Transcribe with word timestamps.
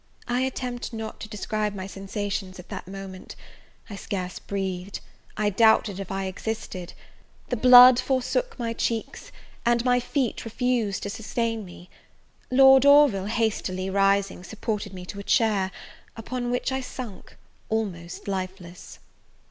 I 0.27 0.39
attempt 0.41 0.93
not 0.93 1.19
to 1.19 1.29
describe 1.29 1.75
my 1.75 1.85
sensations 1.85 2.57
at 2.57 2.69
that 2.69 2.87
moment; 2.87 3.35
I 3.87 3.95
scarce 3.97 4.39
breathed; 4.39 4.99
I 5.37 5.51
doubted 5.51 5.99
if 5.99 6.11
I 6.11 6.25
existed, 6.25 6.93
the 7.49 7.55
blood 7.55 7.99
forsook 7.99 8.57
my 8.57 8.73
cheeks, 8.73 9.31
and 9.63 9.85
my 9.85 9.99
feet 9.99 10.43
refused 10.43 11.03
to 11.03 11.11
sustain 11.11 11.65
me: 11.65 11.87
Lord 12.49 12.83
Orville, 12.83 13.27
hastily 13.27 13.91
rising, 13.91 14.43
supported 14.43 14.91
me 14.91 15.05
to 15.05 15.19
a 15.19 15.23
chair, 15.23 15.69
upon 16.17 16.49
which 16.49 16.71
I 16.71 16.81
sunk, 16.81 17.37
almost 17.69 18.27
lifeless. 18.27 18.97